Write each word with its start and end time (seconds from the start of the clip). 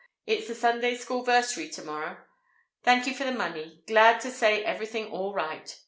Its 0.25 0.47
the 0.47 0.55
Sunday 0.55 0.95
School 0.97 1.23
versary 1.23 1.67
tomorror. 1.69 2.23
Thank 2.81 3.05
you 3.05 3.13
for 3.13 3.23
the 3.23 3.31
money. 3.31 3.83
glad 3.85 4.19
to 4.21 4.31
say 4.31 4.63
everything 4.65 5.11
all 5.11 5.31
rite. 5.35 5.79